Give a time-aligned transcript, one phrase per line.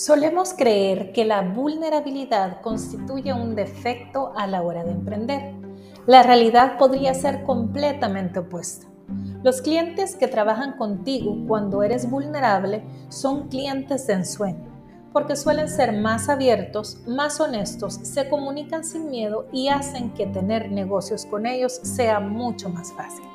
[0.00, 5.52] Solemos creer que la vulnerabilidad constituye un defecto a la hora de emprender.
[6.06, 8.86] La realidad podría ser completamente opuesta.
[9.42, 14.64] Los clientes que trabajan contigo cuando eres vulnerable son clientes de ensueño,
[15.12, 20.72] porque suelen ser más abiertos, más honestos, se comunican sin miedo y hacen que tener
[20.72, 23.26] negocios con ellos sea mucho más fácil.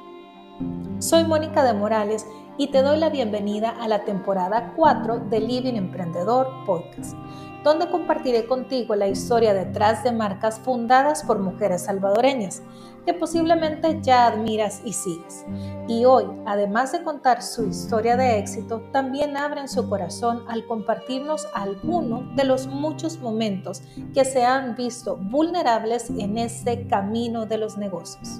[0.97, 2.25] Soy Mónica de Morales
[2.57, 7.15] y te doy la bienvenida a la temporada 4 de Living Emprendedor Podcast,
[7.63, 12.61] donde compartiré contigo la historia detrás de marcas fundadas por mujeres salvadoreñas
[13.05, 15.45] que posiblemente ya admiras y sigues.
[15.87, 21.47] Y hoy, además de contar su historia de éxito, también abren su corazón al compartirnos
[21.53, 23.83] algunos de los muchos momentos
[24.13, 28.39] que se han visto vulnerables en este camino de los negocios.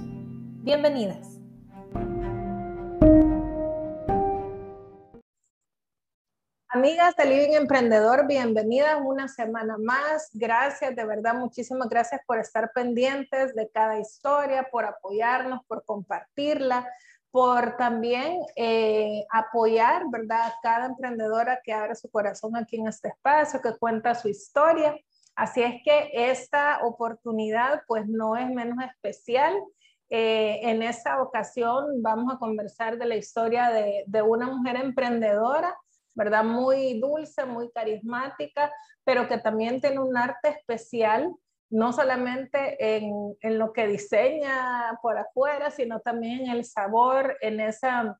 [0.62, 1.35] Bienvenidas.
[6.76, 10.28] Amigas de Living Emprendedor, bienvenidas una semana más.
[10.34, 16.86] Gracias, de verdad, muchísimas gracias por estar pendientes de cada historia, por apoyarnos, por compartirla,
[17.30, 20.48] por también eh, apoyar, ¿verdad?
[20.48, 24.94] A cada emprendedora que abre su corazón aquí en este espacio, que cuenta su historia.
[25.34, 29.54] Así es que esta oportunidad pues no es menos especial.
[30.10, 35.74] Eh, en esta ocasión vamos a conversar de la historia de, de una mujer emprendedora
[36.16, 36.42] ¿verdad?
[36.42, 38.72] Muy dulce, muy carismática,
[39.04, 41.32] pero que también tiene un arte especial,
[41.70, 47.60] no solamente en, en lo que diseña por afuera, sino también en el sabor, en
[47.60, 48.18] esa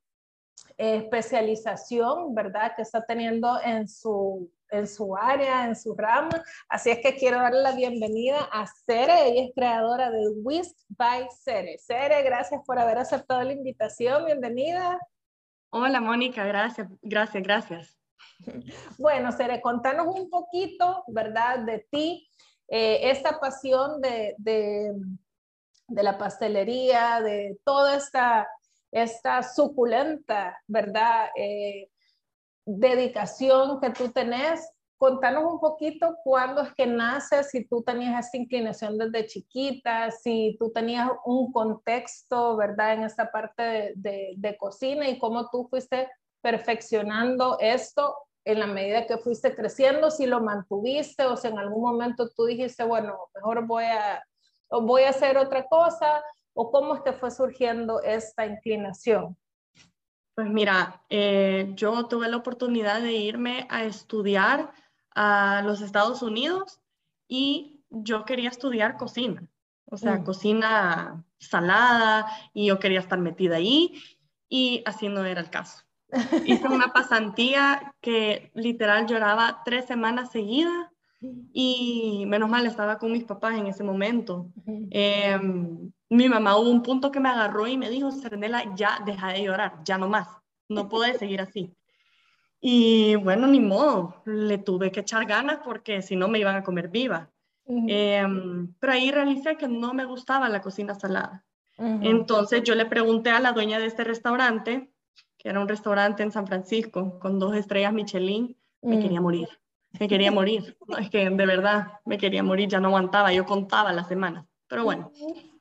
[0.77, 2.73] especialización, ¿verdad?
[2.75, 6.43] Que está teniendo en su, en su área, en su rama.
[6.69, 11.27] Así es que quiero darle la bienvenida a Cere, ella es creadora de Whisk by
[11.43, 11.77] Cere.
[11.79, 14.99] Cere, gracias por haber aceptado la invitación, bienvenida.
[15.69, 17.97] Hola, Mónica, gracias, gracias, gracias.
[18.97, 22.29] Bueno, Sere, contanos un poquito, ¿verdad?, de ti,
[22.67, 24.93] eh, esta pasión de, de,
[25.89, 28.47] la pastelería, de toda esta,
[28.91, 31.89] esta suculenta, ¿verdad?, eh,
[32.65, 38.37] dedicación que tú tenés contanos un poquito cuándo es que naces, si tú tenías esa
[38.37, 42.93] inclinación desde chiquita, si tú tenías un contexto, ¿verdad?
[42.93, 46.09] En esta parte de, de, cocina y cómo tú fuiste
[46.41, 51.81] perfeccionando esto en la medida que fuiste creciendo, si lo mantuviste o si en algún
[51.81, 54.23] momento tú dijiste, bueno, mejor voy a,
[54.69, 59.37] voy a hacer otra cosa, o cómo que fue surgiendo esta inclinación.
[60.33, 64.71] Pues mira, eh, yo tuve la oportunidad de irme a estudiar
[65.17, 66.79] a los Estados Unidos
[67.27, 69.49] y yo quería estudiar cocina,
[69.85, 70.23] o sea, mm.
[70.23, 73.99] cocina salada y yo quería estar metida ahí
[74.47, 75.83] y así no era el caso.
[76.45, 80.87] Hice una pasantía que literal lloraba tres semanas seguidas
[81.51, 84.51] y menos mal estaba con mis papás en ese momento.
[84.91, 89.29] Em, mi mamá hubo un punto que me agarró y me dijo, Serenela, ya deja
[89.29, 90.27] de llorar, ya no más,
[90.69, 91.73] no puedes seguir así.
[92.59, 96.63] Y bueno, ni modo, le tuve que echar ganas porque si no me iban a
[96.63, 97.29] comer viva.
[97.67, 101.45] Em, pero ahí realicé que no me gustaba la cocina salada.
[101.77, 104.89] Entonces yo le pregunté a la dueña de este restaurante,
[105.37, 109.47] que era un restaurante en San Francisco con dos estrellas Michelin, me quería morir.
[109.99, 110.77] Me quería morir.
[110.99, 114.45] es que de verdad me quería morir, ya no aguantaba, yo contaba las semanas.
[114.67, 115.11] Pero bueno.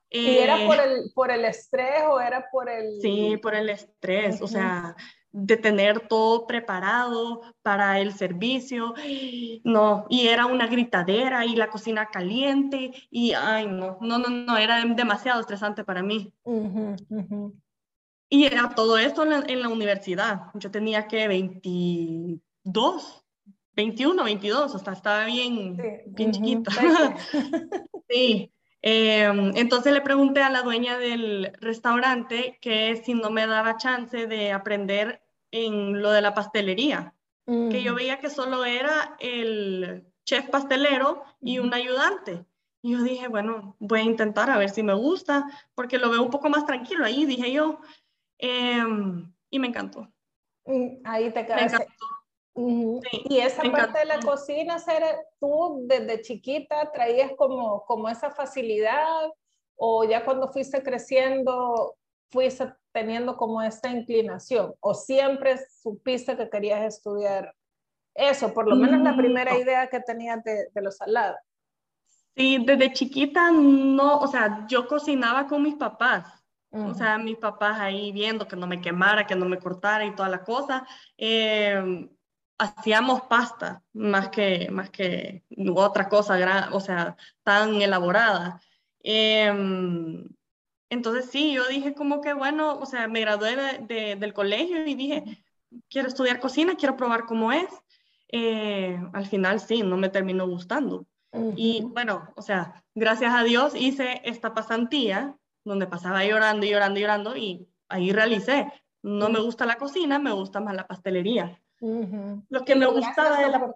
[0.09, 3.01] ¿Y era por eh, el, por el estrés o era por el...?
[3.01, 4.41] Sí, por el estrés.
[4.41, 4.97] O sea,
[5.39, 8.95] de tener todo preparado para el servicio.
[9.65, 14.57] No, y era una gritadera y la cocina caliente y, ay, no, no, no, no,
[14.57, 16.33] era demasiado estresante para mí.
[18.29, 20.43] Y era todo esto en la, universidad.
[20.55, 23.25] Yo tenía que 22,
[23.75, 25.77] 21, 22, hasta estaba bien,
[26.07, 26.71] bien chiquita.
[28.09, 28.53] sí.
[28.83, 34.29] Em, entonces le pregunté a la dueña del restaurante que si no me daba chance
[34.29, 35.26] de aprender
[35.65, 37.15] en lo de la pastelería,
[37.47, 37.97] que yo mm.
[37.97, 42.45] veía que solo era el chef pastelero y un ayudante.
[42.83, 46.23] Y yo dije, bueno, voy a intentar a ver si me gusta, porque lo veo
[46.23, 47.81] un poco más tranquilo ahí, dije yo.
[48.39, 50.09] Em, y me encantó.
[50.67, 51.87] Mm, ahí te quedaste.
[52.55, 54.77] y esa parte de la cocina,
[55.41, 59.31] tú desde chiquita traías como, como esa facilidad
[59.77, 61.97] o ya cuando fuiste creciendo
[62.31, 67.55] fuiste teniendo como esta inclinación o siempre supiste que querías estudiar
[68.15, 71.39] eso, por lo menos la primera idea que tenías de, de los salados?
[72.35, 76.37] Sí, desde chiquita no, o sea, yo cocinaba con mis papás.
[76.71, 80.15] O sea, mis papás ahí viendo que no me quemara, que no me cortara y
[80.15, 80.87] toda la cosa.
[81.17, 82.11] Em,
[82.59, 85.45] hacíamos pasta más que, más que
[85.75, 88.61] otra cosa, o sea, tan elaborada.
[89.03, 90.29] Em,
[90.91, 93.57] entonces sí, yo dije como que bueno, o sea, me gradué
[93.89, 95.25] del colegio y dije,
[95.89, 97.69] quiero estudiar cocina, quiero probar cómo es.
[98.29, 101.07] Eh, al final sí, no me terminó gustando.
[101.55, 106.99] Y bueno, o sea, gracias a Dios hice esta pasantía donde pasaba llorando y llorando
[106.99, 108.73] y llorando y ahí realicé.
[109.03, 111.61] No me gusta la cocina, me gusta más la pastelería.
[111.81, 113.75] Lo que me gustaba de la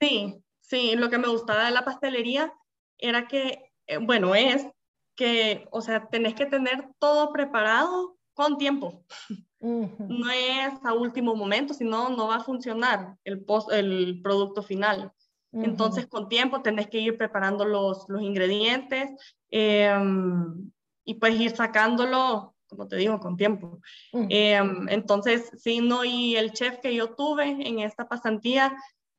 [0.00, 2.52] Sí, sí, lo que me gustaba de la pastelería
[2.98, 4.66] era que, eh, bueno, es
[5.14, 9.04] que, o sea, tenés que tener todo preparado con tiempo.
[9.60, 15.10] No es a último momento, sino no va a funcionar el, post, el producto final.
[15.52, 19.10] Entonces, con tiempo tenés que ir preparando los, los ingredientes
[19.50, 20.70] em,
[21.04, 23.80] y pues ir sacándolo, como te digo, con tiempo.
[24.12, 28.76] Em, entonces, sí, no, y el chef que yo tuve en esta pasantía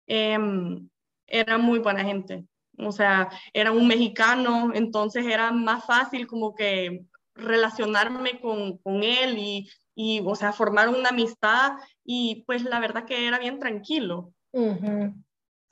[0.08, 0.90] em,
[1.26, 2.46] era muy buena gente.
[2.78, 7.06] O sea, era un mexicano, entonces era más fácil como que
[7.36, 11.74] relacionarme con, con él y, y, o sea, formar una amistad
[12.04, 14.34] y pues la verdad que era bien tranquilo.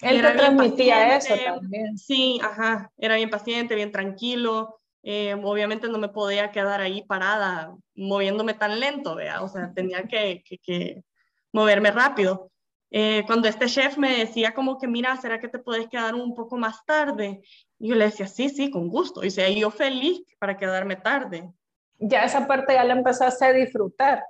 [0.01, 1.97] Él te transmitía eso también.
[1.97, 4.79] Sí, ajá, era bien paciente, bien tranquilo.
[5.03, 9.41] Eh, obviamente no me podía quedar ahí parada moviéndome tan lento, ¿vea?
[9.41, 11.03] o sea, tenía que, que,
[11.51, 12.49] moverme rápido.
[12.95, 16.35] Eh, cuando este chef me decía como que, mira, ¿será que te puedes quedar un
[16.35, 17.41] poco más tarde?
[17.79, 19.23] Y yo le decía, sí, sí, con gusto.
[19.23, 21.51] Y sea, yo feliz para quedarme tarde.
[21.97, 24.23] Ya esa parte ya la empezaste a disfrutar.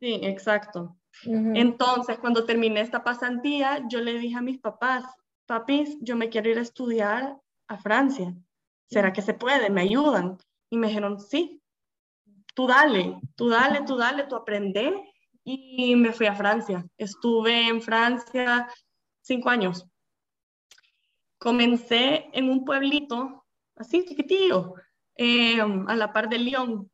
[0.00, 0.96] Sí, exacto.
[1.24, 5.04] Entonces, cuando terminé esta pasantía, yo le dije a mis papás,
[5.44, 8.34] papis, yo me quiero ir a estudiar a Francia.
[8.86, 9.68] ¿Será que se puede?
[9.68, 10.38] ¿Me ayudan?
[10.70, 11.60] Y me dijeron, sí,
[12.54, 15.07] tú dale, tú dale, tú dale, tú aprende.
[15.50, 16.84] Y me fui a Francia.
[16.98, 18.68] Estuve en Francia
[19.22, 19.86] cinco años.
[21.38, 24.74] Comencé en un pueblito, así chiquitillo,
[25.16, 26.90] eh, a la par de Lyon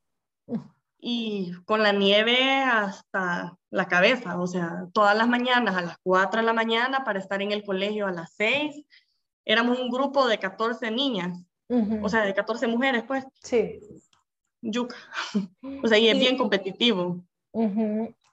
[1.01, 6.41] y con la nieve hasta la cabeza, o sea, todas las mañanas a las 4
[6.41, 8.85] de la mañana para estar en el colegio a las 6.
[9.45, 13.27] Éramos un grupo de 14 niñas, o sea, de 14 mujeres, pues.
[13.43, 13.81] Sí.
[14.63, 14.97] Yuca.
[15.83, 17.25] O sea, y es bien competitivo.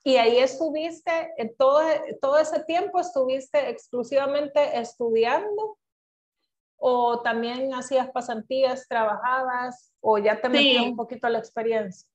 [0.03, 1.81] Y ahí estuviste, eh, todo,
[2.21, 5.77] todo ese tiempo estuviste exclusivamente estudiando
[6.83, 12.07] o también hacías pasantías, trabajabas o ya te metías un poquito a la experiencia?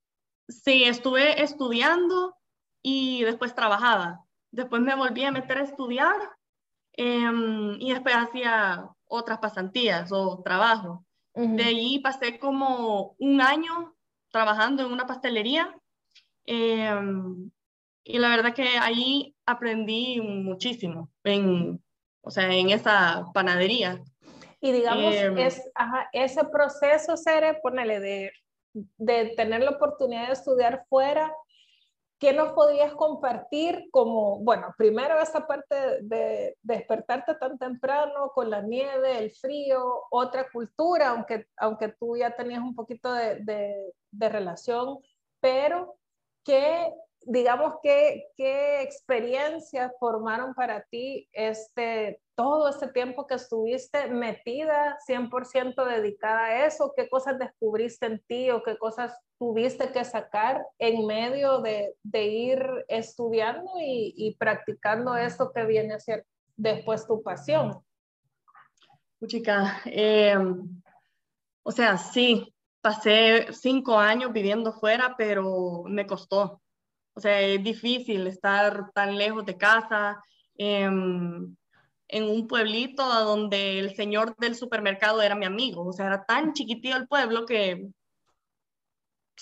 [0.48, 2.36] Sí, estuve estudiando
[2.82, 4.24] y después trabajaba.
[4.50, 6.16] Después me volví a meter a estudiar
[6.94, 11.04] em, y después hacía otras pasantías o trabajo.
[11.34, 13.94] De ahí pasé como un año
[14.30, 15.78] trabajando en una pastelería
[16.46, 17.50] em,
[18.06, 21.82] y la verdad que ahí aprendí muchísimo en,
[22.22, 24.00] o sea, en esa panadería.
[24.60, 25.62] Y digamos, em, es,
[26.12, 28.32] ese proceso, Sere, ponele de
[28.96, 31.32] de tener la oportunidad de estudiar fuera,
[32.18, 38.62] ¿qué nos podías compartir como, bueno, primero esta parte de, despertarte tan temprano con la
[38.62, 44.28] nieve, el frío, otra cultura, aunque, aunque tú ya tenías un poquito de, de, de
[44.28, 44.98] relación,
[45.40, 45.96] pero
[46.44, 46.92] ¿qué
[47.26, 55.84] digamos, ¿qué, ¿qué experiencias formaron para ti este, todo este tiempo que estuviste metida 100%
[55.84, 56.92] dedicada a eso?
[56.96, 62.24] ¿Qué cosas descubriste en ti o qué cosas tuviste que sacar en medio de, de
[62.26, 66.24] ir estudiando y, y, practicando esto que viene a ser
[66.56, 67.82] después tu pasión?
[69.26, 70.80] Chica, em,
[71.64, 76.60] o sea, sí, pasé cinco años viviendo fuera, pero me costó
[77.16, 80.22] o sea, es difícil estar tan lejos de casa,
[80.58, 81.56] em,
[82.08, 85.86] en un pueblito donde el señor del supermercado era mi amigo.
[85.86, 87.88] O sea, era tan chiquitito el pueblo que,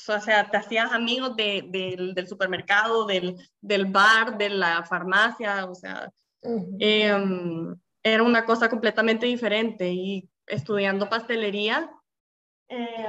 [0.08, 6.12] o sea, te hacías amigos del supermercado, del, bar, de la farmacia, o sea,
[6.78, 9.92] em, era una cosa completamente diferente.
[9.92, 11.90] Y estudiando pastelería,
[12.68, 13.06] eh,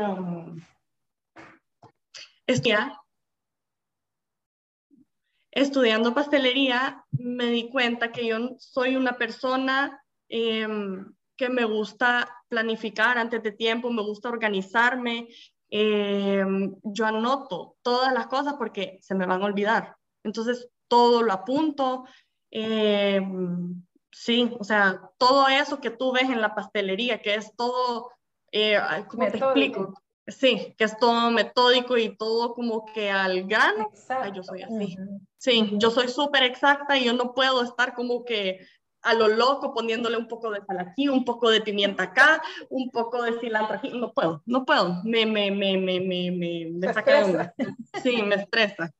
[5.55, 13.17] estudiando pastelería me di cuenta que yo soy una persona em, que me gusta planificar
[13.17, 15.29] antes de tiempo, me gusta organizarme.
[15.69, 19.95] Em, yo anoto todas las cosas porque se me van a olvidar.
[20.23, 22.05] Entonces, todo lo apunto.
[22.51, 23.81] Em,
[24.11, 28.11] sí, o sea, todo eso que tú ves en la pastelería, que es todo,
[28.51, 29.93] eh, ¿cómo te explico?
[30.27, 33.91] Sí, que es todo metódico y todo como que al grano.
[34.33, 34.97] yo soy así.
[35.37, 38.65] Sí, yo soy súper exacta y yo no puedo estar como que
[39.03, 42.89] a lo loco poniéndole un poco de sal aquí, un poco de pimienta acá, un
[42.89, 43.91] poco de cilantro aquí.
[43.93, 45.01] No puedo, no puedo.
[45.03, 47.53] Me, me, me, me, me, me, saca
[48.01, 48.91] Sí, me estresa.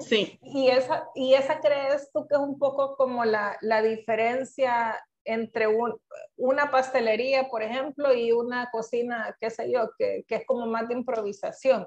[0.00, 0.38] Sí.
[0.42, 5.66] ¿Y esa, ¿Y esa crees tú que es un poco como la, la diferencia entre
[6.36, 10.88] una pastelería, por ejemplo, y una cocina, qué sé yo, que, que, es como más
[10.88, 11.86] de improvisación.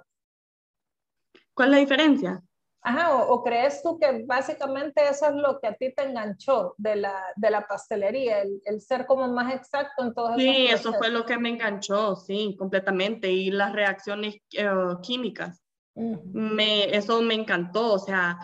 [1.53, 2.43] ¿Cuál es la diferencia?
[2.87, 6.95] Ajá, o, crees tú que básicamente eso es lo que a ti te enganchó de
[6.97, 11.09] la, de la pastelería, el, el, ser como más exacto en todo Sí, eso fue
[11.09, 14.69] lo que me enganchó, sí, completamente, y las reacciones eh,
[15.01, 15.63] químicas.
[15.95, 18.37] me, eso me encantó, o sea,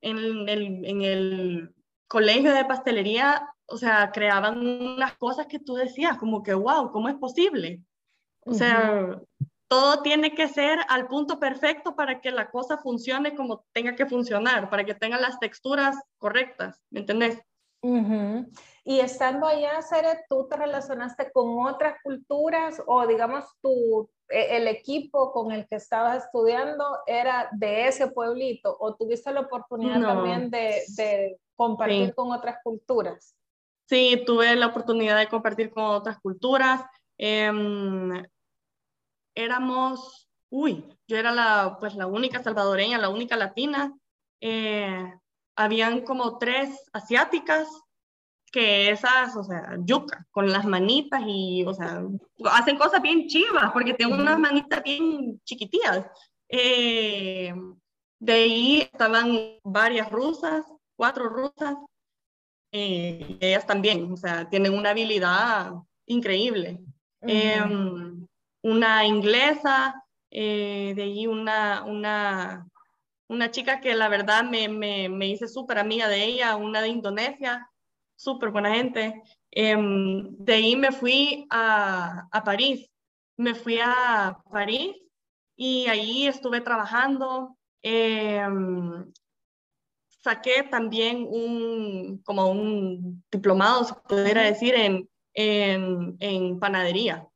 [0.00, 1.74] en el, en el
[2.08, 7.08] colegio de pastelería o sea, creaban unas cosas que tú decías, como que, wow, ¿cómo
[7.08, 7.82] es posible?
[8.46, 9.18] O sea,
[9.68, 14.06] todo tiene que ser al punto perfecto para que la cosa funcione como tenga que
[14.06, 17.42] funcionar, para que tenga las texturas correctas, ¿me entendés?
[18.84, 24.68] Y estando allá, Sere, ¿tú te relacionaste con otras culturas o digamos tu, e, el
[24.68, 30.50] equipo con el que estabas estudiando era de ese pueblito o tuviste la oportunidad también
[30.50, 33.34] de, de compartir con otras culturas?
[33.94, 36.84] Sí, tuve la oportunidad de compartir con otras culturas.
[37.16, 38.24] Em,
[39.36, 43.94] éramos, uy, yo era la, pues, la única salvadoreña, la única latina.
[44.40, 45.14] Eh,
[45.54, 47.68] habían como tres asiáticas
[48.50, 52.02] que esas, o sea, yuca, con las manitas y, o sea,
[52.46, 56.04] hacen cosas bien chivas porque tienen unas manitas bien chiquitillas.
[56.48, 57.54] Eh,
[58.18, 60.64] de ahí estaban varias rusas,
[60.96, 61.76] cuatro rusas,
[62.76, 65.74] eh, ellas también, o sea, tienen una habilidad
[66.06, 66.80] increíble.
[67.20, 68.26] Em,
[68.62, 69.94] una inglesa,
[70.28, 72.66] eh, de ahí una, una,
[73.28, 76.88] una chica que la verdad me, me, me hice súper amiga de ella, una de
[76.88, 77.70] Indonesia,
[78.16, 79.22] súper buena gente.
[79.52, 82.90] Em, de ahí me fui a, a París,
[83.36, 84.96] me fui a París
[85.56, 87.56] y ahí estuve trabajando.
[87.82, 88.42] Eh,
[90.24, 97.28] saqué también un, como un diplomado, se pudiera decir, en, en, en panadería.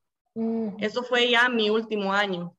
[0.79, 2.57] Eso fue ya mi último año.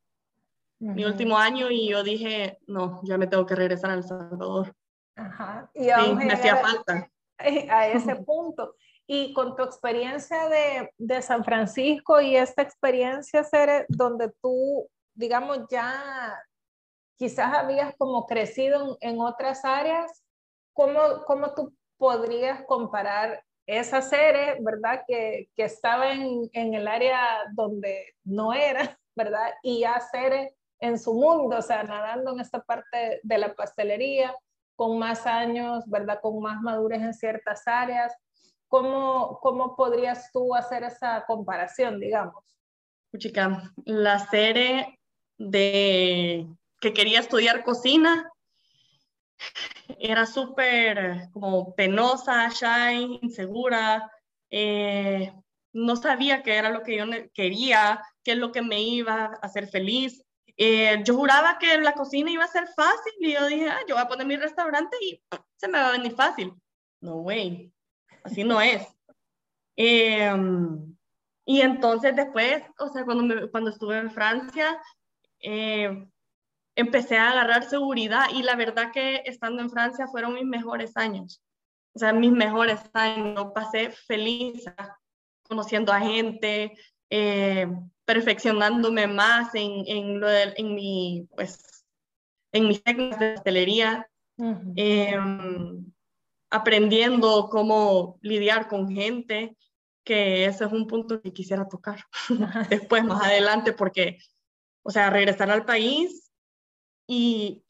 [0.79, 4.75] Mi último año y yo dije, no, ya me tengo que regresar a El Salvador.
[5.15, 5.69] Ajá.
[5.74, 7.09] Y sí, me hacía falta.
[7.69, 8.75] A ese punto.
[9.07, 15.59] Y con tu experiencia de, de San Francisco y esta experiencia, Cere, donde tú, digamos,
[15.69, 16.38] ya
[17.20, 20.24] quizás habías como crecido en, otras áreas,
[20.74, 27.44] ¿cómo, ¿cómo, tú podrías comparar esa serie, verdad, que, que estaba en, en, el área
[27.52, 32.62] donde no era, verdad, y ya Cere en su mundo, o sea, nadando en esta
[32.62, 34.34] parte de la pastelería,
[34.78, 38.16] con más años, verdad, con más madurez en ciertas áreas?
[38.70, 42.46] ¿Cómo, cómo podrías tú hacer esa comparación, digamos?
[43.18, 44.98] Chica, la serie
[45.38, 46.48] de
[46.79, 48.29] que quería estudiar cocina.
[50.00, 54.12] Era súper como penosa, shy, insegura.
[54.50, 55.31] Eh,
[55.74, 59.39] no sabía qué era lo que yo quería, qué es lo que me iba a
[59.41, 60.24] hacer feliz.
[60.57, 63.95] Eh, yo juraba que la cocina iba a ser fácil y yo dije, ah, yo
[63.95, 65.21] voy a poner mi restaurante y
[65.55, 66.53] se me va a venir fácil.
[67.00, 67.71] No, güey,
[68.24, 68.86] así no es.
[69.77, 70.98] Em,
[71.45, 74.81] y entonces después, o sea, cuando, cuando estuve en Francia,
[75.39, 76.05] eh,
[76.79, 81.41] empecé a agarrar seguridad y la verdad que estando en Francia fueron mis mejores años.
[81.93, 83.48] O sea, mis mejores años.
[83.53, 84.63] Pasé feliz
[85.43, 86.77] conociendo a gente,
[87.09, 87.67] eh,
[88.05, 91.86] perfeccionándome más en, en, lo en mi, pues,
[92.53, 94.09] en mis técnicas de pastelería,
[94.75, 95.86] em,
[96.50, 99.57] aprendiendo cómo lidiar con gente,
[100.05, 102.05] que ese es un punto que quisiera tocar
[102.69, 104.19] después, más adelante, porque,
[104.81, 106.28] o sea, regresar al país
[107.10, 107.63] y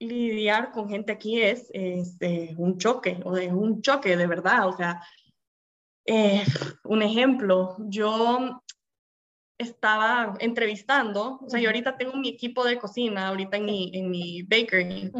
[0.00, 4.66] lidiar con gente aquí es, este, un choque, o es un choque de verdad.
[4.66, 5.00] O sea,
[6.04, 6.44] eh,
[6.82, 8.60] un ejemplo, yo
[9.56, 14.10] estaba entrevistando, o sea, yo ahorita tengo mi equipo de cocina, ahorita en mi, en
[14.10, 15.12] mi bakery,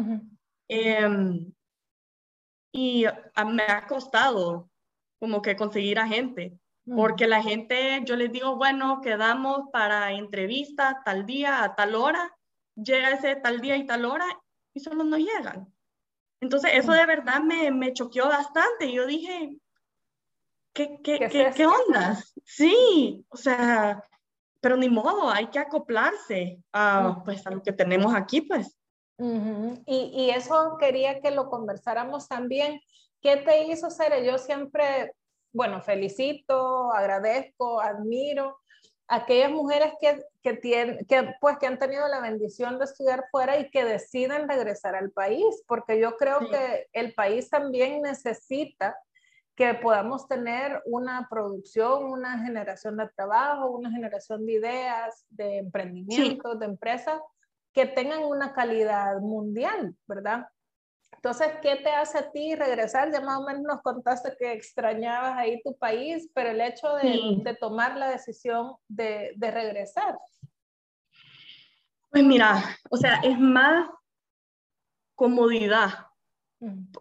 [0.67, 1.53] em,
[2.73, 3.05] y
[3.47, 4.69] me ha costado
[5.17, 11.01] como que conseguir a gente, porque la gente, yo les digo, bueno, quedamos para entrevista
[11.05, 12.35] tal día, a tal hora,
[12.75, 14.25] llega ese tal día y tal hora
[14.73, 15.73] y solo no llegan.
[16.41, 18.91] Entonces, eso de verdad me, me choqueó bastante.
[18.91, 19.57] Yo dije,
[20.73, 22.21] ¿qué, qué, ¿Qué, ¿qué, onda?
[22.43, 24.03] Sí, o sea,
[24.61, 28.77] pero ni modo, hay que acoplarse a, pues, a lo que tenemos aquí, pues.
[29.17, 32.81] y, y, eso quería que lo conversáramos también.
[33.21, 34.23] ¿Qué te hizo ser?
[34.23, 35.13] Yo siempre,
[35.53, 38.59] bueno, felicito, agradezco, admiro
[39.07, 43.57] aquellas mujeres que, que, tienen, que, pues, que han tenido la bendición de estudiar fuera
[43.59, 48.97] y que deciden regresar al país, porque yo creo que el país también necesita
[49.55, 56.59] que podamos tener una producción, una generación de trabajo, una generación de ideas, de emprendimientos,
[56.59, 57.21] de empresas
[57.71, 60.47] que tengan una calidad mundial, ¿verdad?
[61.25, 63.11] Entonces, ¿qué te hace a ti regresar?
[63.11, 67.57] Ya más o menos nos contaste que extrañabas ahí tu país, pero el hecho de,
[67.59, 70.19] tomar la decisión de, de regresar.
[72.11, 73.89] Pues mira, o sea, es más
[75.15, 76.09] comodidad.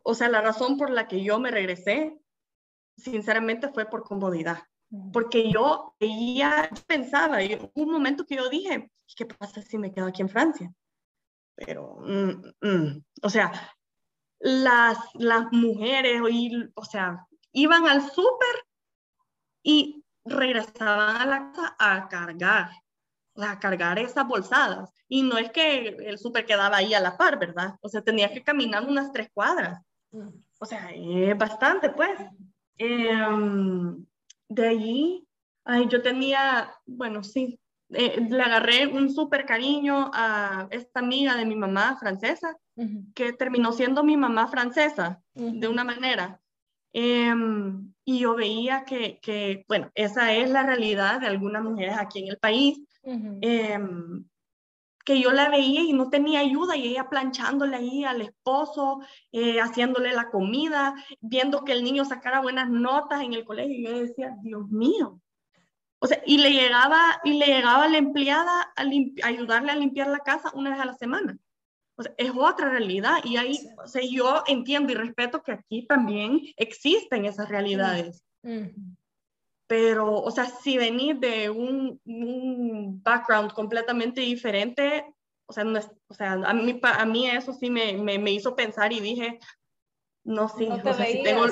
[0.02, 2.18] O sea, la razón por la que yo me regresé
[2.96, 4.62] sinceramente fue por comodidad,
[5.12, 10.06] porque yo veía, pensaba, y un momento que yo dije, ¿qué pasa si me quedo
[10.06, 10.72] aquí en Francia?
[11.56, 13.52] Pero, mm, mm, o sea,
[14.44, 16.20] las, las mujeres,
[16.74, 18.66] o sea, iban al súper
[19.62, 22.70] y regresaban a la casa a cargar,
[23.36, 24.92] a cargar esas bolsadas.
[25.08, 27.76] Y no es que el súper quedaba ahí a la par, ¿verdad?
[27.80, 29.80] O sea, tenía que caminar unas tres cuadras.
[30.58, 32.20] O sea, es bastante, pues.
[32.76, 34.04] Em,
[34.48, 35.26] de allí,
[35.64, 37.58] ay, yo tenía, bueno, sí,
[37.88, 42.54] eh, le agarré un súper cariño a esta amiga de mi mamá francesa,
[43.14, 46.40] que terminó siendo mi mamá francesa, de una manera.
[46.92, 52.20] Em, y yo veía que, que, bueno, esa es la realidad de algunas mujeres aquí
[52.20, 52.80] en el país
[55.04, 59.00] que yo la veía y no tenía ayuda y ella planchándole ahí al esposo,
[59.32, 63.74] eh, haciéndole la comida, viendo que el niño sacara buenas notas en el colegio.
[63.74, 65.20] Y yo decía, Dios mío.
[65.98, 68.82] O sea, y le llegaba, y le llegaba la empleada a,
[69.26, 71.36] ayudarle a limpiar la casa una vez a la semana.
[71.96, 75.86] O sea, es otra realidad y ahí, o sea, yo entiendo y respeto que aquí
[75.86, 78.24] también existen esas realidades.
[79.66, 85.06] Pero, o sea, si venís de un, un background completamente diferente,
[85.46, 88.32] o sea, no es, o sea a, mí, a mí eso sí me, me, me
[88.32, 89.38] hizo pensar y dije,
[90.24, 91.46] no, sí, no, o sea, si tengo,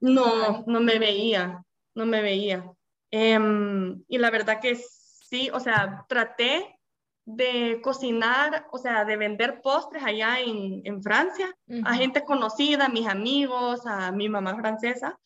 [0.00, 2.64] no, no me veía, no me veía.
[3.12, 6.78] Um, y la verdad que sí, o sea, traté
[7.24, 11.54] de cocinar, o sea, de vender postres allá en, en Francia,
[11.84, 15.18] a gente conocida, a mis amigos, a mi mamá francesa,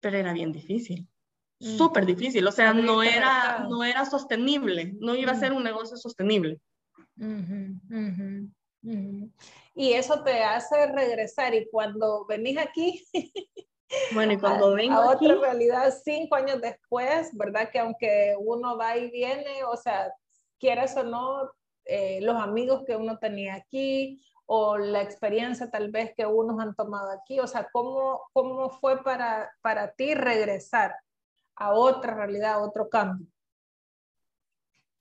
[0.00, 1.08] pero era bien difícil.
[1.60, 5.96] Súper difícil, o sea, no era, no era sostenible, no iba a ser un negocio
[5.96, 6.58] sostenible.
[9.74, 13.04] Y eso te hace regresar y cuando venís aquí,
[14.14, 17.68] bueno, y cuando vengo a otra realidad cinco años después, ¿verdad?
[17.70, 20.10] Que aunque uno va y viene, o sea,
[20.60, 21.50] quieras o no,
[21.84, 26.74] eh, los amigos que uno tenía aquí o la experiencia tal vez que unos han
[26.74, 30.94] tomado aquí, o sea, ¿cómo, cómo fue para, para ti regresar?
[31.60, 33.26] a otra realidad, a otro cambio?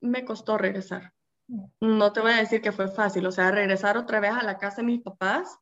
[0.02, 1.14] Me costó regresar.
[1.48, 1.66] Mm.
[1.80, 4.58] No te voy a decir que fue fácil, o sea, regresar otra vez a la
[4.58, 5.58] casa de mis papás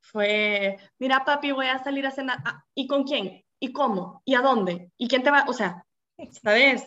[0.00, 2.38] fue, mira papi, voy a salir a cenar.
[2.44, 3.44] Ah, ¿Y con quién?
[3.60, 4.22] ¿Y cómo?
[4.24, 4.90] ¿Y a dónde?
[4.96, 5.44] ¿Y quién te va?
[5.48, 5.84] O sea,
[6.42, 6.84] ¿sabes?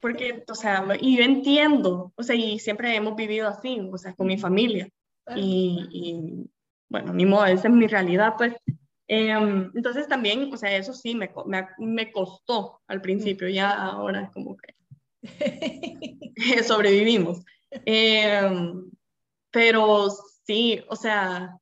[0.00, 4.14] Porque, o sea, y yo entiendo, o sea, y siempre hemos vivido así, o sea,
[4.14, 4.88] con mi familia.
[5.34, 6.50] Y, y
[6.88, 8.54] bueno, ni modo, esa es mi realidad, pues.
[9.06, 14.30] Em, entonces también, o sea, eso sí me, me, me costó al principio, ya ahora
[14.32, 14.74] como que
[16.64, 17.44] sobrevivimos.
[17.70, 18.90] Em,
[19.50, 20.08] pero
[20.46, 21.58] sí, o sea,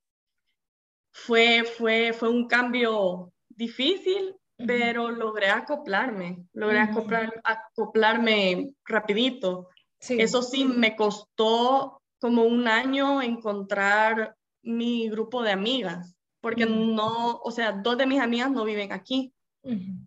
[1.13, 4.35] fue, fue, fue un cambio difícil,
[4.67, 9.69] pero logré acoplarme, logré acoplar, acoplarme rapidito.
[10.01, 17.51] Eso sí, me costó como un año encontrar mi grupo de amigas porque no, o
[17.53, 19.33] sea, dos de mis amigas no viven aquí.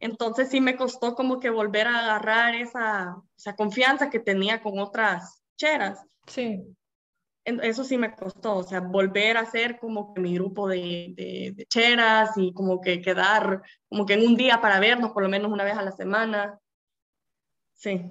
[0.02, 4.78] Entonces sí me costó como que volver a agarrar esa, esa confianza que tenía con
[4.80, 6.06] otras cheras.
[6.28, 6.62] Sí.
[7.46, 11.66] Eso sí me costó, o sea, volver a ser como que mi grupo de, de,
[11.68, 15.52] cheras y como que quedar como que en un día para vernos por lo menos
[15.52, 16.60] una vez a la semana.
[17.74, 18.02] Sí.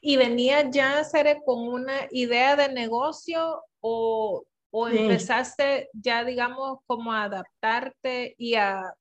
[0.00, 4.46] ¿Y venía ya a ser con una idea de negocio o
[4.78, 8.94] ¿O empezaste ya, digamos, como a adaptarte y a,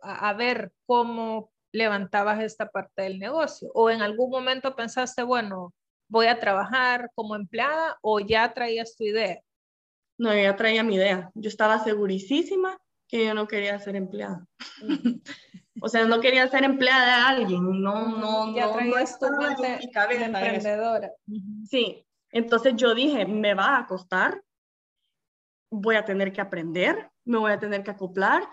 [0.00, 3.70] a, ver cómo levantabas esta parte del negocio?
[3.72, 5.72] ¿O en algún momento pensaste, bueno,
[6.08, 9.40] voy a trabajar como empleada o ya traías tu idea?
[10.18, 11.30] No, ya traía mi idea.
[11.34, 14.46] Yo estaba segurísima que yo no quería ser empleada.
[15.80, 19.90] O sea, no quería ser empleada de alguien, no, no, ya no, traías tu mente
[20.24, 21.12] emprendedora.
[21.68, 24.42] Sí, entonces yo dije, me va a costar,
[25.70, 28.44] voy a tener que aprender, me voy a tener que acoplar,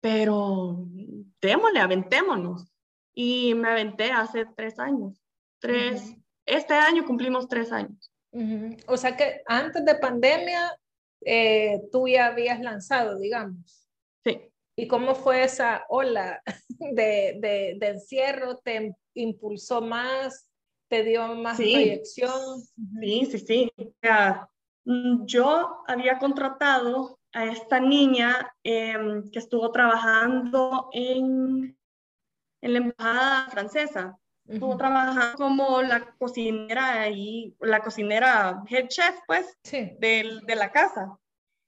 [0.00, 0.86] pero
[1.40, 2.72] démosle, aventémonos.
[3.14, 5.20] Y me aventé hace tres años,
[5.58, 6.16] tres,
[6.52, 8.10] este año cumplimos tres años.
[8.86, 10.76] O sea que antes de pandemia,
[11.24, 13.88] eh, tú ya habías lanzado, digamos.
[14.24, 14.40] Sí.
[14.76, 16.42] ¿Y cómo fue esa ola
[16.78, 18.58] de, de, de encierro?
[18.58, 20.48] ¿Te impulsó más?
[20.88, 22.60] ¿Te dio más proyección?
[23.00, 23.72] Sí, sí, sí.
[24.84, 31.76] Mm, yo había contratado a esta niña em, que estuvo trabajando en,
[32.60, 34.18] en la embajada francesa.
[34.52, 41.18] Estuvo trabajando como la cocinera y la cocinera head chef, pues, de, de la casa.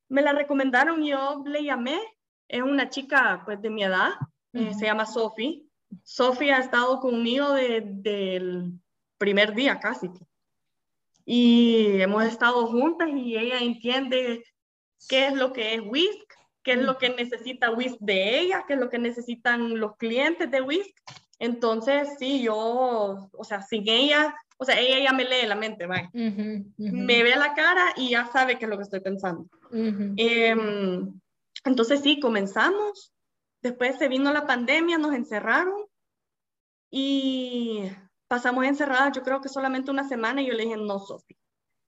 [0.08, 2.00] Me la recomendaron, yo le llamé
[2.48, 4.10] es una chica pues de mi edad,
[4.52, 5.64] eh, se llama Sophie.
[6.02, 8.72] Sophie ha estado conmigo desde el
[9.18, 10.10] primer día casi.
[11.24, 14.44] Y hemos estado juntas y ella entiende
[15.08, 18.74] qué es lo que es Whisk, qué es lo que necesita Whisk de ella, qué
[18.74, 20.94] es lo que necesitan los clientes de Whisk.
[21.38, 25.86] Entonces, sí, yo, o sea, sin ella, o sea, ella ya me lee la mente,
[25.86, 26.08] ¿vale?
[26.12, 29.46] Me ve la cara y ya sabe qué es lo que estoy pensando.
[31.64, 33.12] Entonces sí, comenzamos.
[33.62, 35.86] Después se vino la pandemia, nos encerraron
[36.90, 37.90] y
[38.28, 41.36] pasamos encerradas, yo creo que solamente una semana y yo le dije, no, Sofi,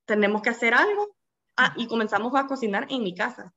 [0.06, 1.16] tenemos que hacer algo.
[1.56, 3.54] Ah, y comenzamos a cocinar en mi casa.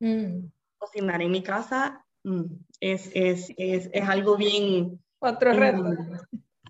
[0.00, 0.46] Mm.
[0.78, 2.44] Cocinar en mi casa mm,
[2.80, 5.02] es, es, es, es, algo bien...
[5.22, 5.84] Otro reto.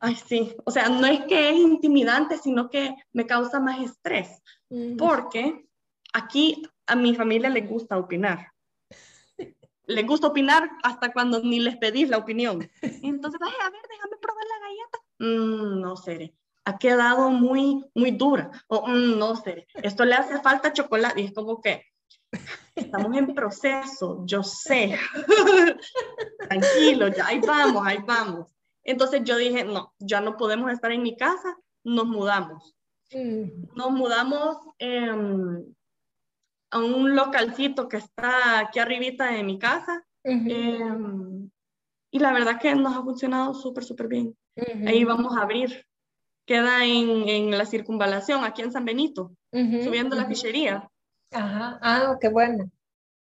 [0.00, 0.54] ay, sí.
[0.64, 4.42] O sea, no es que es intimidante, sino que me causa más estrés.
[4.70, 4.96] Mm.
[4.96, 5.66] Porque
[6.12, 8.52] aquí a mi familia le gusta opinar
[9.86, 12.68] les gusta opinar hasta cuando ni les pedís la opinión.
[12.80, 14.98] Entonces, Ay, a ver, déjame probar la galleta.
[15.18, 16.34] Mm, no sé,
[16.64, 18.50] ha quedado muy, muy dura.
[18.68, 21.20] O mm, no sé, esto le hace falta chocolate.
[21.20, 21.84] Y es como que
[22.74, 24.98] estamos en proceso, yo sé.
[26.48, 28.52] Tranquilo, ya ahí vamos, ahí vamos.
[28.84, 32.74] Entonces yo dije, no, ya no podemos estar en mi casa, nos mudamos.
[33.12, 33.74] Mm.
[33.74, 34.58] Nos mudamos
[36.70, 40.04] a un localcito que está aquí arribita de mi casa.
[40.24, 41.50] Em,
[42.10, 44.36] y la verdad que nos ha funcionado súper, súper bien.
[44.86, 45.86] Ahí vamos a abrir.
[46.44, 50.90] Queda en, en, la circunvalación, aquí en San Benito, subiendo la fichería.
[51.32, 52.70] Ajá, ah, qué bueno.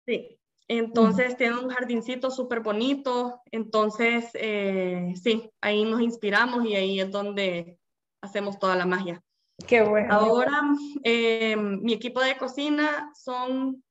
[0.06, 3.42] Sí, entonces tiene un jardincito súper bonito.
[3.52, 7.78] Entonces, eh, sí, ahí nos inspiramos y ahí es donde
[8.22, 9.22] hacemos toda la magia.
[9.66, 10.14] Qué bueno.
[10.14, 10.62] Ahora,
[11.04, 13.84] eh, mi equipo de cocina son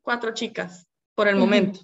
[0.00, 1.80] cuatro chicas por el momento.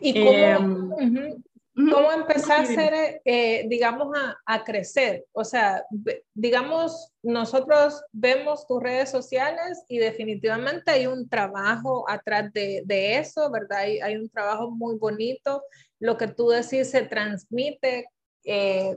[0.00, 1.36] ¿Y cómo, eh,
[1.74, 5.26] ¿cómo empezar a eh, digamos, a, crecer?
[5.32, 5.84] O sea,
[6.32, 13.50] digamos, nosotros vemos tus redes sociales y definitivamente hay un trabajo atrás de, de eso,
[13.50, 13.78] ¿verdad?
[13.78, 15.62] Hay, hay, un trabajo muy bonito.
[15.98, 18.08] Lo que tú decís se transmite,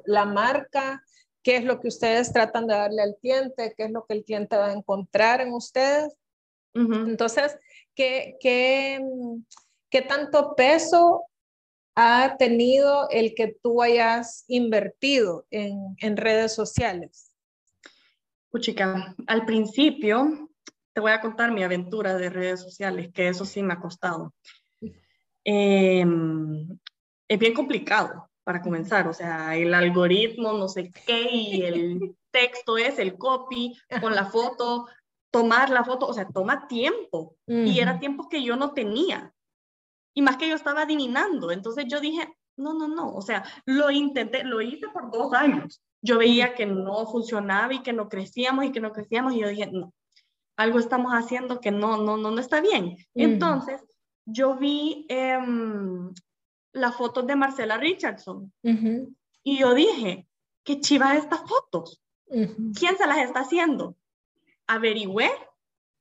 [0.06, 1.02] la marca
[1.48, 4.26] qué es lo que ustedes tratan de darle al cliente, qué es lo que el
[4.26, 6.14] cliente va a encontrar en ustedes.
[6.74, 7.58] Entonces,
[7.96, 9.00] ¿qué, ¿qué,
[9.90, 11.24] qué, tanto peso
[12.00, 17.34] ha tenido el que tú hayas invertido en, en redes sociales?
[18.52, 20.52] Puchica, al principio
[20.94, 24.32] te voy a contar mi aventura de redes sociales, que eso sí me ha costado.
[25.44, 26.68] Em,
[27.28, 32.78] es bien complicado para comenzar, o sea, el algoritmo, no sé qué, y el texto
[32.78, 34.86] es el copy con la foto,
[35.32, 39.34] tomar la foto, o sea, toma tiempo, y era tiempo que yo no tenía,
[40.18, 43.92] y más que yo estaba adivinando, entonces yo dije, no, no, no, o sea, lo
[43.92, 48.66] intenté, lo hice por dos años, yo veía que no funcionaba y que no crecíamos
[48.66, 49.94] y que no crecíamos, y yo dije, no,
[50.56, 52.98] algo estamos haciendo que no, no, no, no está bien.
[53.14, 53.80] Entonces,
[54.26, 55.38] yo vi eh,
[56.74, 58.52] las fotos de Marcela Richardson.
[59.44, 60.28] Y yo dije,
[60.64, 62.02] qué chivas estas fotos.
[62.26, 63.96] ¿Quién se las está haciendo?
[64.66, 65.30] Averigüé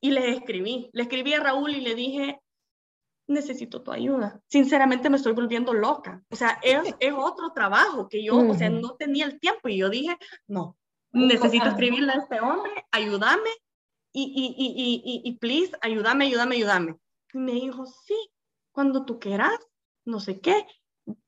[0.01, 0.89] y les escribí.
[0.95, 2.41] Le escribí a Raúl y le dije,
[3.27, 4.41] necesito tu ayuda.
[4.47, 6.23] Sinceramente me estoy volviendo loca.
[6.31, 9.79] O sea, es, es otro trabajo que yo, o sea, no tenía el tiempo y
[9.79, 10.77] yo dije, no,
[11.13, 13.51] necesito escribirle a este hombre, ayúdame
[14.13, 16.97] y, y, y, y, y please, ayúdame, ayúdame, ayúdame.
[17.33, 18.17] Y me dijo, sí,
[18.73, 19.59] cuando tú quieras
[20.07, 20.67] no sé qué,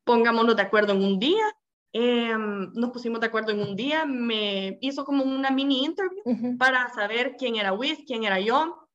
[0.05, 1.45] pongámonos de acuerdo en un día.
[1.93, 6.23] Em, nos pusimos de acuerdo en un día, me hizo como una mini interview
[6.59, 8.89] para saber quién era Wiz, quién era yo,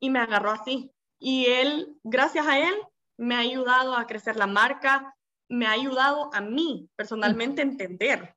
[0.00, 0.92] y me agarró así.
[1.18, 2.74] Y él, gracias a él,
[3.16, 5.14] me ha ayudado a crecer la marca.
[5.50, 8.34] me ha ayudado a mí personalmente a entender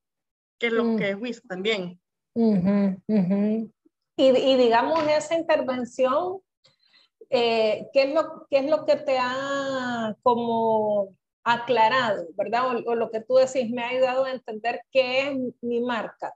[0.57, 0.97] qué es lo mm.
[0.97, 1.99] que es WISC también.
[2.33, 6.39] Y, y, digamos, esa intervención,
[7.29, 12.77] eh, ¿qué, es lo, ¿qué es lo que te ha como aclarado, verdad?
[12.85, 16.33] O, lo que tú decís, me ha ayudado a entender qué es mi marca.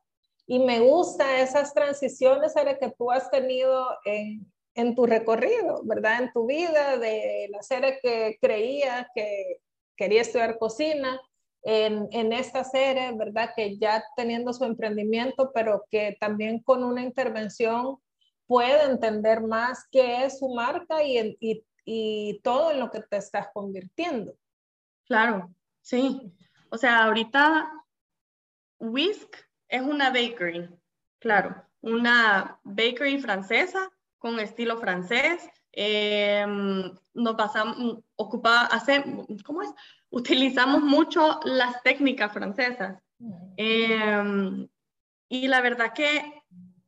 [0.48, 4.46] Y me gusta esas transiciones que tú has tenido en,
[4.76, 6.24] en tu recorrido, ¿verdad?
[6.24, 9.62] En tu vida, de la serie que creía que
[9.96, 11.20] quería estudiar cocina,
[11.64, 13.52] en, en, esta serie, ¿verdad?
[13.56, 17.98] Que ya teniendo su emprendimiento, pero que también con una intervención
[18.46, 23.18] puede entender más qué es su marca y, y, y todo en lo que te
[23.18, 24.36] estás convirtiendo.
[25.06, 25.50] Claro,
[25.82, 26.32] sí.
[26.70, 27.72] O sea, ahorita
[28.80, 29.36] Whisk
[29.68, 30.70] es una bakery,
[31.20, 33.90] claro, una bakery francesa
[34.26, 35.48] con estilo francés.
[35.72, 36.44] Eh,
[37.14, 39.04] nos pasamos, ocupa, hace,
[39.46, 39.70] ¿cómo es?
[40.10, 43.00] Utilizamos mucho las técnicas francesas.
[43.56, 44.68] Eh,
[45.30, 46.42] y la verdad que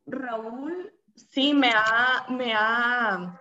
[0.08, 3.40] Raúl sí me ha, me ha,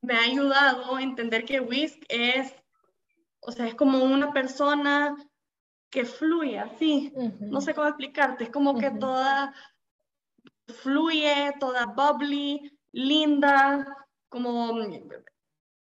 [0.00, 2.52] me ha ayudado a entender que Whisk es
[3.38, 5.16] o sea, es como una persona
[5.88, 9.54] que fluye así, no sé cómo explicarte, es como que toda
[10.66, 13.86] fluye, toda bubbly, linda,
[14.28, 14.72] como,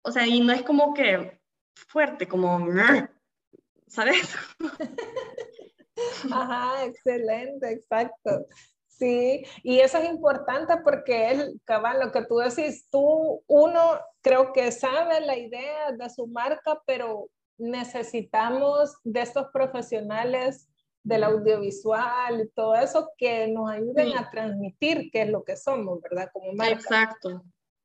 [0.01, 1.39] o sea, y no es como que
[1.73, 2.67] fuerte, como,
[3.87, 4.35] ¿sabes?
[6.31, 8.47] Ajá, excelente, exacto.
[8.87, 14.53] Sí, y eso es importante porque es, cabal, lo que tú decís, tú, uno creo
[14.53, 20.69] que sabe la idea de su marca, pero necesitamos de estos profesionales
[21.05, 26.01] del audiovisual y todo eso que nos ayuden a transmitir qué es lo que somos,
[26.01, 26.29] ¿verdad?
[26.33, 26.73] Como marca.
[26.73, 27.43] Exacto.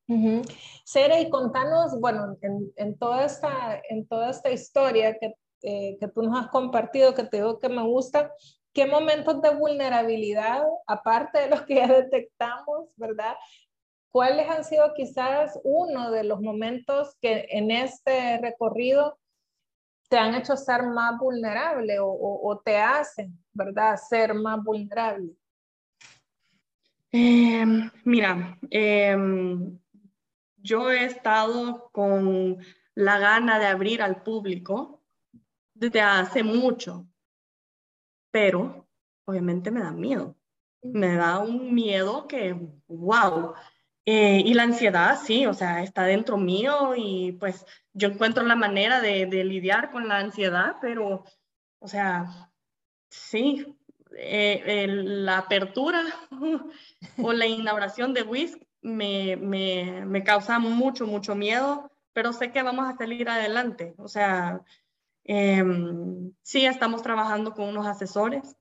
[0.09, 0.43] Uh
[0.85, 6.09] Sere, y contanos, bueno, en, en, toda esta, en toda esta historia que, eh, que
[6.09, 8.33] tú nos has compartido, que te digo que me gusta,
[8.73, 13.37] ¿qué momentos de vulnerabilidad, aparte de los que ya detectamos, ¿verdad?
[14.11, 19.20] ¿Cuáles han sido quizás uno de los momentos que en este recorrido
[20.11, 25.33] te han hecho ser más vulnerable o, te hacen, ¿verdad?, ser más vulnerable.
[27.13, 29.79] Em, mira, em,
[30.57, 32.59] yo he estado con
[32.95, 35.01] la gana de abrir al público
[35.75, 37.07] desde hace mucho,
[38.33, 38.89] pero
[39.27, 40.37] obviamente me da miedo.
[40.83, 42.53] Me da un miedo que,
[42.89, 43.55] wow,
[44.13, 48.57] eh, y la ansiedad, sí, o sea, está dentro mío y pues yo encuentro la
[48.57, 51.23] manera de, lidiar con la ansiedad, pero,
[51.79, 52.51] o sea,
[53.09, 53.79] sí,
[54.17, 56.03] eh, la apertura
[57.23, 62.65] o la inauguración de WISC me, me, me, causa mucho, mucho miedo, pero sé que
[62.65, 63.95] vamos a salir adelante.
[63.97, 64.61] O sea,
[65.23, 68.57] em, sí, estamos trabajando con unos asesores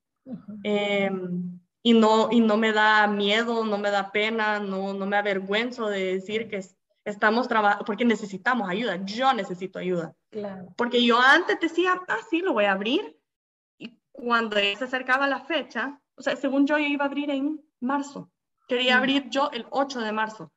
[1.90, 5.88] y no, y no me da miedo, no me da pena, no, no me avergüenzo
[5.88, 6.64] de decir que
[7.04, 10.14] estamos trabajando, porque necesitamos ayuda, yo necesito ayuda.
[10.30, 10.68] Claro.
[10.78, 13.18] Porque yo antes decía, ah, sí, lo voy a abrir,
[13.80, 17.60] y cuando se acercaba la fecha, o sea, según yo, yo iba a abrir en
[17.80, 18.30] marzo,
[18.68, 20.52] quería abrir yo el 8 de marzo.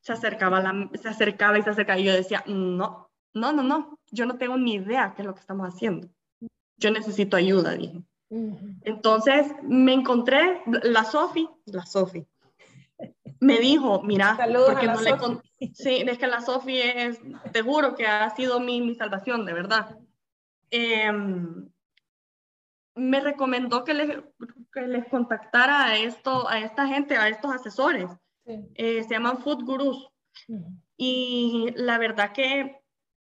[0.00, 4.00] Se acercaba, la, se acercaba y se acercaba, y yo decía, no, no, no, no,
[4.10, 6.08] yo no tengo ni idea qué es lo que estamos haciendo.
[6.78, 8.02] Yo necesito ayuda, dije.
[8.82, 12.26] Entonces me encontré, la Sofi, la Sofi,
[13.40, 15.16] me dijo, mira, porque no le
[15.74, 17.20] sí, es que la Sofi es,
[17.52, 19.98] te juro que ha sido mi, mi salvación, de verdad.
[20.70, 21.68] Em,
[22.94, 24.18] me recomendó que les,
[24.72, 28.10] que les contactara a, esto, a esta gente, a estos asesores.
[28.46, 30.08] Eh, se llaman Food Gurus.
[30.96, 32.80] Y la verdad que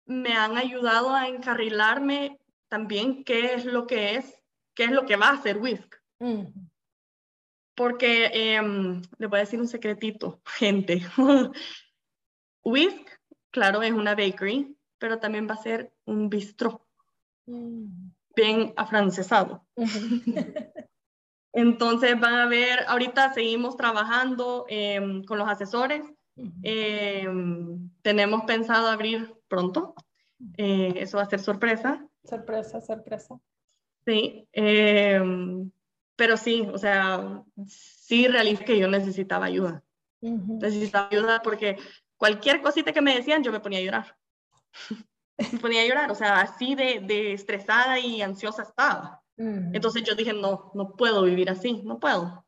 [0.05, 4.42] me han ayudado a encarrilarme también qué es lo que es
[4.75, 5.97] qué es lo que va a hacer Whisk.
[7.75, 11.03] Porque em, le voy a decir un secretito, gente.
[12.65, 13.09] Whisk,
[13.51, 16.87] claro, es una bakery, pero también va a ser un bistro.
[17.47, 18.11] Mm.
[18.35, 19.67] Bien afrancesado.
[21.53, 26.03] Entonces van a ver, ahorita seguimos trabajando em, con los asesores.
[26.63, 29.95] Em, tenemos pensado abrir pronto.
[30.57, 32.07] Eh, eso va a ser sorpresa.
[32.25, 33.39] Sorpresa, sorpresa.
[34.05, 35.71] Sí, em,
[36.17, 39.83] pero sí, o sea, sí realicé que yo necesitaba ayuda.
[40.21, 41.77] Necesitaba ayuda porque
[42.17, 44.17] cualquier cosita que me decían, yo me ponía a llorar.
[45.53, 49.21] me ponía a llorar, o sea, así de, de estresada y ansiosa estaba.
[49.37, 52.47] Entonces yo dije, no, no puedo vivir así, no puedo.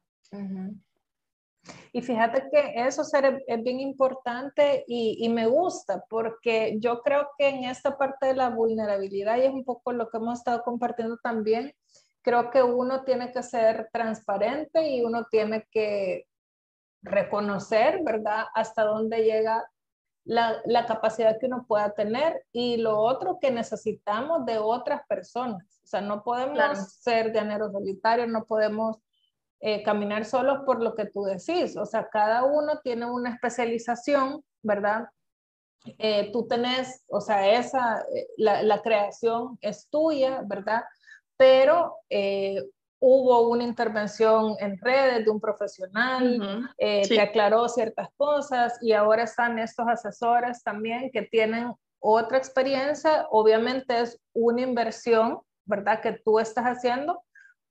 [1.92, 7.48] Y fíjate que eso es bien importante y, y, me gusta porque yo creo que
[7.48, 11.16] en esta parte de la vulnerabilidad, y es un poco lo que hemos estado compartiendo
[11.22, 11.72] también,
[12.24, 16.26] creo que uno tiene que ser transparente y uno tiene que
[17.02, 19.64] reconocer, ¿verdad?, hasta dónde llega
[20.24, 25.80] la, la, capacidad que uno pueda tener y lo otro que necesitamos de otras personas.
[25.84, 28.96] O sea, no podemos ser llaneros solitarios, no podemos
[29.66, 31.74] eh, caminar solos por lo que tú decís.
[31.78, 35.08] O sea, cada uno tiene una especialización, ¿verdad?
[35.96, 40.82] Eh, tú tenés, o sea, esa, eh, la, la, creación es tuya, ¿verdad?
[41.38, 41.96] Pero
[43.00, 49.58] hubo una intervención en redes de un profesional que aclaró ciertas cosas y ahora están
[49.58, 53.26] estos asesores también que tienen otra experiencia.
[53.30, 56.02] Obviamente es una inversión, ¿verdad?
[56.02, 57.22] Que tú estás haciendo,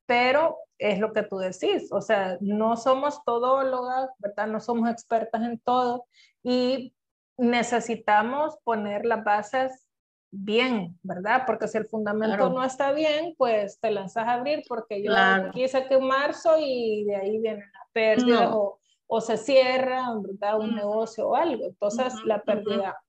[0.06, 4.48] pero es lo que tú decís, o sea, no somos todólogas, ¿verdad?
[4.48, 6.06] No somos expertas en todo
[6.44, 6.94] y
[7.38, 9.88] necesitamos poner las bases
[10.32, 11.44] bien, ¿verdad?
[11.46, 15.14] Porque si el fundamento no está bien, pues te lanzas a abrir porque yo
[15.54, 20.60] quise que marzo y de ahí viene la pérdida o, o, se cierra, ¿verdad?
[20.60, 21.66] Un negocio o algo.
[21.66, 23.00] Entonces la pérdida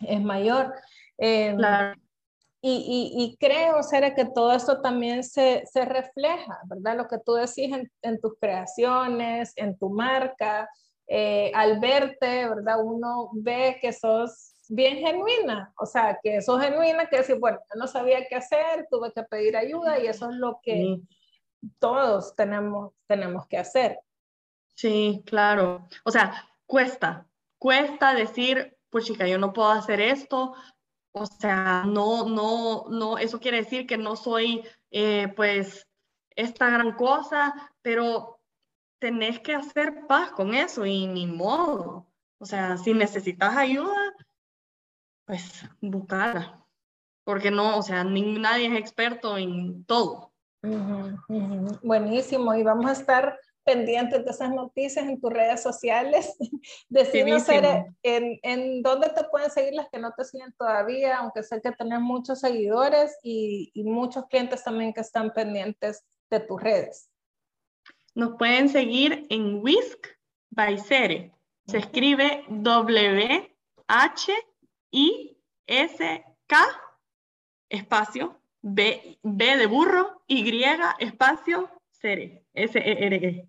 [0.00, 0.74] es mayor.
[1.16, 1.56] Eh,
[2.60, 6.96] y, y, creo, Sara, que todo esto también se, se, refleja, ¿verdad?
[6.96, 10.68] Lo que tú decís en, en tus creaciones, en tu marca,
[11.06, 12.82] eh, al verte, ¿verdad?
[12.82, 17.80] Uno ve que sos bien genuina, o sea, que sos genuina, que decir, bueno, yo
[17.80, 20.98] no sabía qué hacer, tuve que pedir ayuda y eso es lo que
[21.78, 24.00] todos tenemos, tenemos que hacer.
[24.74, 25.88] Sí, claro.
[26.04, 30.54] O sea, cuesta, cuesta decir, pues chica, yo no puedo hacer esto,
[31.20, 35.86] o sea, no, no, no, eso quiere decir que no soy, eh, pues,
[36.36, 38.40] esta gran cosa, pero
[38.98, 42.06] tenés que hacer paz con eso y ni modo.
[42.38, 44.14] O sea, si necesitas ayuda,
[45.24, 46.64] pues buscarla.
[47.24, 50.32] Porque no, o sea, ni, nadie es experto en todo.
[51.82, 52.54] Buenísimo.
[52.54, 56.34] Y vamos a estar pendientes de esas noticias en tus redes sociales.
[56.88, 61.60] Decinos en, en dónde te pueden seguir las que no te siguen todavía, aunque sé
[61.60, 67.10] que tenés muchos seguidores y, y muchos clientes también que están pendientes de tus redes.
[68.14, 70.06] Nos pueden seguir en Whisk
[70.48, 71.30] by Cere.
[71.66, 73.54] Se escribe W
[73.86, 74.32] H
[74.92, 76.66] I S K
[77.68, 80.64] espacio B, B de burro Y
[81.00, 82.44] espacio Cere.
[82.54, 83.48] S-E-R-E.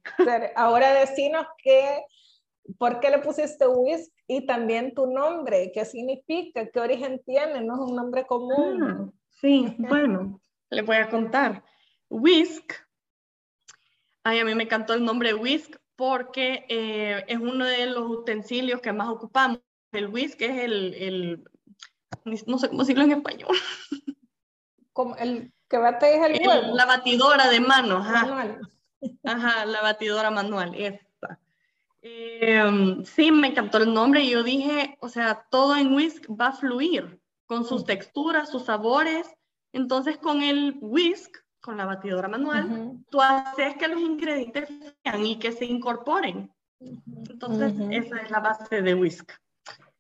[0.56, 2.04] Ahora decinos que,
[2.78, 7.76] por qué le pusiste Whisk y también tu nombre, qué significa, qué origen tiene, no
[7.76, 8.84] es un nombre común.
[8.84, 9.10] Ah,
[9.42, 11.64] sí, bueno, le voy a contar.
[12.10, 12.74] Whisk,
[14.24, 18.80] ay, a mí me encantó el nombre Whisk porque eh, es uno de los utensilios
[18.80, 19.60] que más ocupamos.
[19.92, 21.44] El whisk es el, el
[22.48, 23.56] no sé cómo decirlo en español.
[24.94, 26.76] Como el que bate es el, huevo.
[26.76, 28.06] La batidora de manos.
[29.24, 31.40] Ajá, la batidora manual, esta.
[32.02, 36.48] Em, sí, me encantó el nombre y yo dije, o sea, todo en whisk va
[36.48, 39.28] a fluir con sus texturas, sus sabores.
[39.74, 44.70] Entonces, con el whisk, con la batidora manual, tú haces que los ingredientes
[45.04, 46.52] sean y que se incorporen.
[46.80, 49.32] Entonces, esa es la base de whisk.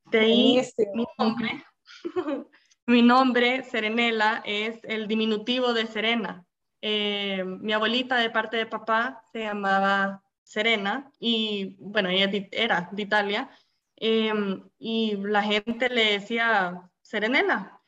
[0.05, 0.61] De ahí,
[0.95, 1.63] mi nombre,
[2.89, 6.45] mi nombre, Serenela, es el diminutivo de Serena.
[6.81, 13.01] Eh, mi abuelita de parte de papá se llamaba Serena y bueno, ella era de
[13.03, 13.49] Italia
[13.95, 17.78] em, y la gente le decía Serenela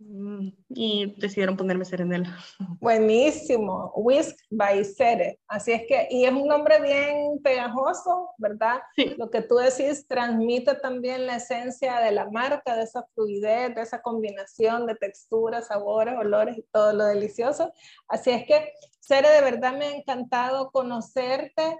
[0.00, 2.38] y decidieron ponerme Serenela.
[2.80, 5.40] Buenísimo, Whisk by Sere.
[5.48, 8.80] Así es que, y es un nombre bien pegajoso, ¿verdad?
[8.94, 9.14] Sí.
[9.18, 13.82] Lo que tú decís transmite también la esencia de la marca, de esa fluidez, de
[13.82, 17.72] esa combinación de texturas, sabores, olores y todo lo delicioso.
[18.06, 21.78] Así es que, Sere, de verdad me ha encantado conocerte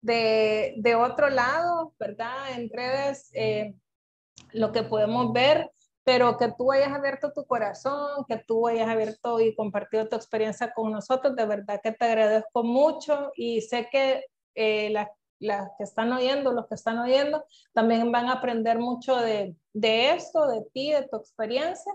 [0.00, 2.52] de, de otro lado, ¿verdad?
[2.56, 3.74] En redes, eh,
[4.52, 5.70] lo que podemos ver
[6.08, 10.72] pero que tú hayas abierto tu corazón, que tú hayas abierto y compartido tu experiencia
[10.72, 14.24] con nosotros, de verdad que te agradezco mucho y sé que
[14.54, 19.54] eh, las, que están oyendo, los que están oyendo, también van a aprender mucho de,
[19.74, 21.92] de esto, de ti, de tu experiencia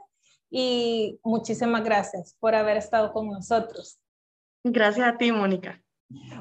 [0.52, 4.00] y muchísimas gracias por haber estado con nosotros.
[4.64, 5.83] Gracias a ti, Mónica.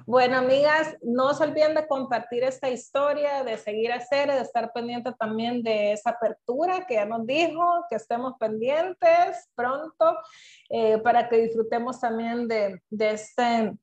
[0.06, 4.72] Bueno, amigas, no se olviden de compartir esta historia, de seguir a Cere, de estar
[4.72, 10.18] pendiente también de esa apertura que ya nos dijo, que estemos pendientes pronto
[10.68, 13.76] eh, para que disfrutemos también este,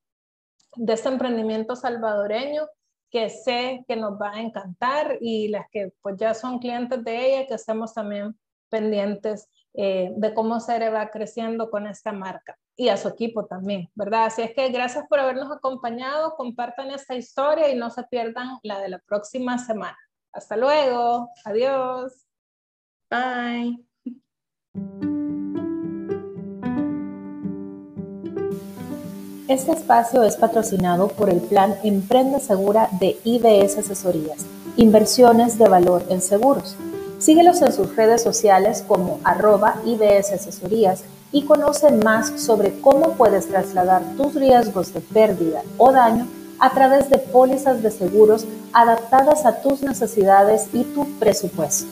[0.76, 2.68] de este emprendimiento salvadoreño
[3.10, 7.26] que sé que nos va a encantar y las que pues ya son clientes de
[7.26, 8.38] ella, que estemos también
[8.70, 13.90] pendientes eh, de cómo Cere va creciendo con esta marca y a su equipo también,
[13.94, 14.28] ¿verdad?
[14.28, 18.80] Así es que gracias por habernos acompañado, compartan esta historia y no se pierdan la
[18.80, 19.98] de la próxima semana.
[20.32, 22.26] Hasta luego, adiós.
[23.12, 23.84] Bye.
[29.50, 34.46] Este espacio es patrocinado por el plan Emprende Segura de IBS Asesorías,
[34.78, 36.78] Inversiones de Valor en Seguros.
[37.18, 43.48] Síguelos en sus redes sociales como arroba IBS Asesorías y conoce más sobre cómo puedes
[43.48, 46.28] trasladar tus riesgos de pérdida o daño
[46.60, 51.88] a través de pólizas de seguros adaptadas a tus necesidades y tu presupuesto.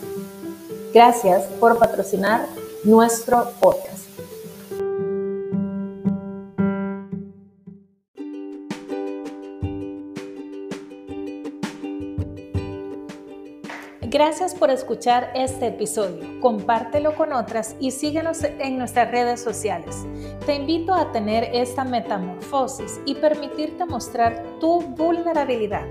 [0.92, 2.46] Gracias por patrocinar
[2.84, 3.97] nuestro podcast.
[14.18, 16.40] Gracias por escuchar este episodio.
[16.40, 20.04] Compártelo con otras y síguenos en nuestras redes sociales.
[20.44, 25.86] Te invito a tener esta metamorfosis y permitirte mostrar tu vulnerabilidad.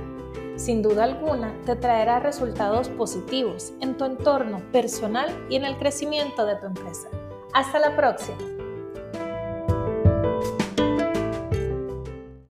[0.58, 6.46] Sin duda alguna, te traerá resultados positivos en tu entorno personal y en el crecimiento
[6.46, 7.08] de tu empresa.
[7.54, 8.57] Hasta la próxima.